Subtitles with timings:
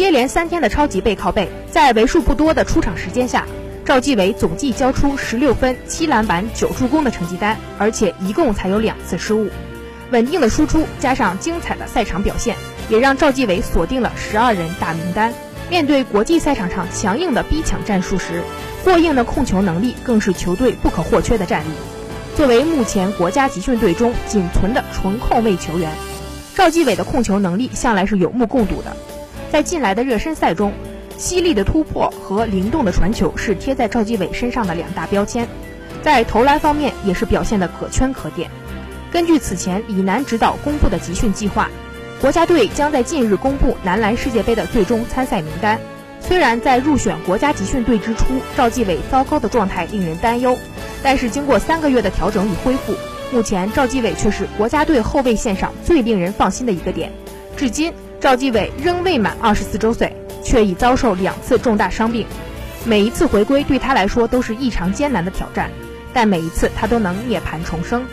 [0.00, 3.46] 接连三天的超级背靠背，在为数不多的出场时间下，
[3.84, 9.50] 赵继伟总计交出十六分、七篮板、九助攻的成绩单，而且一共才有两次失误。
[10.10, 12.56] 稳定的输出加上精彩的赛场表现，
[12.88, 15.34] 也让赵继伟锁定了十二人大名单。
[15.68, 18.42] 面对国际赛场上强硬的逼抢战术时，
[18.82, 21.68] 过硬的控球能力更是球队不可或缺的战力。
[22.38, 25.92] 作为目前国家集训队中仅存的纯控卫球员，
[26.54, 28.96] 赵继伟的控球能力向来是有目共睹的。
[29.50, 30.72] 在近来的热身赛中，
[31.16, 35.46] 犀利的突破和灵动的传球是贴在赵继伟身上的两大标签。
[36.02, 38.48] 在投篮方面也是表现的可圈可点。
[39.12, 41.68] 根据此前李楠指导公布的集训计划，
[42.20, 45.78] 国家队将在近日公布男篮世界杯的最终参赛名单。
[46.20, 48.24] 虽然在入选国家集训队之初，
[48.56, 50.56] 赵继伟糟糕的状态令人担忧，
[51.02, 52.94] 但是经过三个月的调整与恢复，
[53.32, 57.10] 目前赵继伟却是国家队后卫线上最令人放心的一个点。
[57.56, 62.26] 至今，赵继伟仍未满二十四周岁，却已遭受两次重大伤病，
[62.84, 65.70] 每一次回归对他来说都是异常艰难的挑战，
[66.12, 68.04] 但每一次他都能涅槃重生。